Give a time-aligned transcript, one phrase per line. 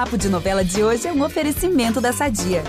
[0.00, 2.64] Papo de Novela de hoje é um oferecimento da Sadia.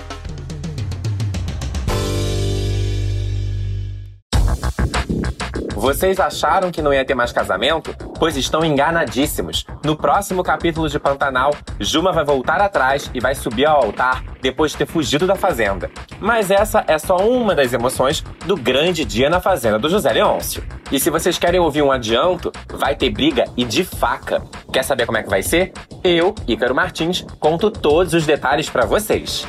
[5.73, 7.95] Vocês acharam que não ia ter mais casamento?
[8.21, 9.65] Pois estão enganadíssimos.
[9.83, 14.73] No próximo capítulo de Pantanal, Juma vai voltar atrás e vai subir ao altar depois
[14.73, 15.89] de ter fugido da fazenda.
[16.19, 20.63] Mas essa é só uma das emoções do grande dia na fazenda do José Leôncio.
[20.91, 24.43] E se vocês querem ouvir um adianto, vai ter briga e de faca.
[24.71, 25.73] Quer saber como é que vai ser?
[26.03, 29.47] Eu, Ícaro Martins, conto todos os detalhes para vocês.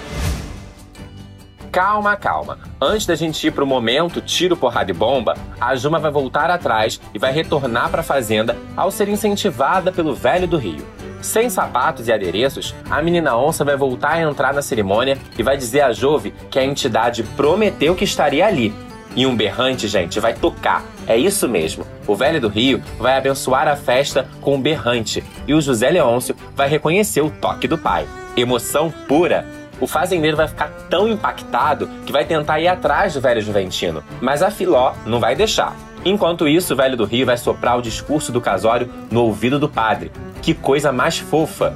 [1.73, 2.59] Calma, calma.
[2.79, 7.01] Antes da gente ir pro momento tiro, porrada e bomba, a Juma vai voltar atrás
[7.15, 10.87] e vai retornar para a fazenda ao ser incentivada pelo velho do Rio.
[11.23, 15.57] Sem sapatos e adereços, a menina onça vai voltar a entrar na cerimônia e vai
[15.57, 18.75] dizer a Jove que a entidade prometeu que estaria ali.
[19.17, 20.84] E um berrante, gente, vai tocar.
[21.07, 21.87] É isso mesmo.
[22.07, 26.37] O velho do Rio vai abençoar a festa com um berrante e o José Leôncio
[26.55, 28.07] vai reconhecer o toque do pai.
[28.37, 29.47] Emoção pura
[29.83, 34.41] o fazendeiro vai ficar tão impactado que vai tentar ir atrás do velho Juventino, mas
[34.41, 35.75] a Filó não vai deixar.
[36.05, 39.69] Enquanto isso, o velho do Rio vai soprar o discurso do casório no ouvido do
[39.69, 40.12] padre.
[40.41, 41.75] Que coisa mais fofa!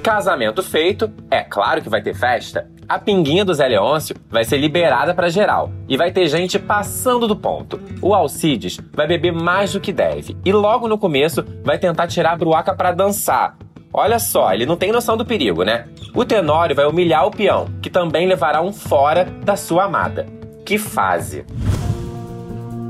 [0.00, 2.68] Casamento feito, é claro que vai ter festa.
[2.88, 7.28] A pinguinha do Zé Leôncio vai ser liberada para geral e vai ter gente passando
[7.28, 7.80] do ponto.
[8.00, 12.32] O Alcides vai beber mais do que deve e logo no começo vai tentar tirar
[12.32, 13.58] a bruaca para dançar,
[13.92, 15.86] Olha só, ele não tem noção do perigo, né?
[16.14, 20.26] O Tenório vai humilhar o peão, que também levará um fora da sua amada.
[20.64, 21.44] Que fase!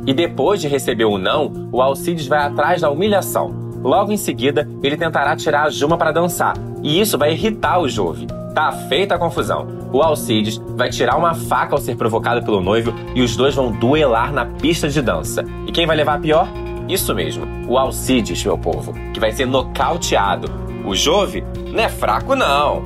[0.07, 3.55] E depois de receber o não, o Alcides vai atrás da humilhação.
[3.83, 7.89] Logo em seguida, ele tentará tirar a Juma para dançar, e isso vai irritar o
[7.89, 8.27] Jove.
[8.53, 9.69] Tá feita a confusão.
[9.93, 13.71] O Alcides vai tirar uma faca ao ser provocado pelo noivo e os dois vão
[13.71, 15.45] duelar na pista de dança.
[15.67, 16.49] E quem vai levar a pior?
[16.89, 22.35] Isso mesmo, o Alcides, meu povo, que vai ser nocauteado o Jove não é fraco,
[22.35, 22.83] não.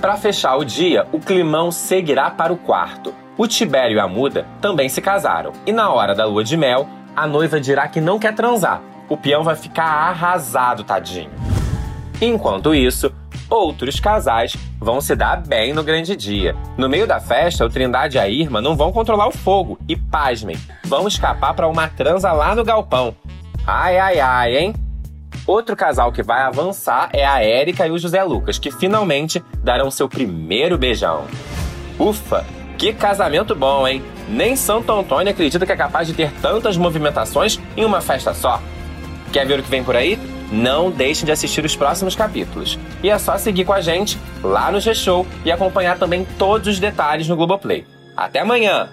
[0.00, 3.12] Para fechar o dia, o Climão seguirá para o quarto.
[3.36, 5.52] O Tibério e a Muda também se casaram.
[5.66, 8.80] E na hora da lua de mel, a noiva dirá que não quer transar.
[9.10, 11.30] O peão vai ficar arrasado, tadinho.
[12.20, 13.12] Enquanto isso,
[13.50, 16.56] outros casais vão se dar bem no grande dia.
[16.78, 19.96] No meio da festa, o Trindade e a Irma não vão controlar o fogo e,
[19.96, 23.14] pasmem, vão escapar para uma transa lá no galpão.
[23.66, 24.85] Ai, ai, ai, hein?
[25.46, 29.90] Outro casal que vai avançar é a Érica e o José Lucas, que finalmente darão
[29.90, 31.24] seu primeiro beijão.
[31.98, 32.44] Ufa,
[32.76, 34.02] que casamento bom, hein?
[34.28, 38.60] Nem Santo Antônio acredita que é capaz de ter tantas movimentações em uma festa só.
[39.32, 40.18] Quer ver o que vem por aí?
[40.50, 42.78] Não deixem de assistir os próximos capítulos.
[43.02, 46.80] E é só seguir com a gente lá no G-Show e acompanhar também todos os
[46.80, 47.86] detalhes no Globoplay.
[48.16, 48.88] Até amanhã!